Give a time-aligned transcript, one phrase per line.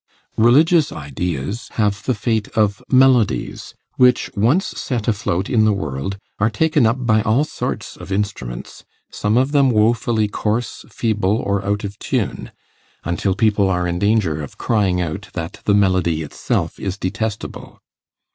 [0.39, 6.49] Religious ideas have the fate of melodies, which, once set afloat in the world, are
[6.49, 11.83] taken up by all sorts of instruments, some of them woefully coarse, feeble, or out
[11.83, 12.51] of tune,
[13.03, 17.79] until people are in danger of crying out that the melody itself is detestable.